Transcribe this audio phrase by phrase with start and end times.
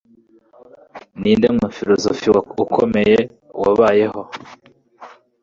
[1.19, 2.27] Ninde mufilozofe
[2.63, 3.19] ukomeye
[3.61, 4.21] wabayeho?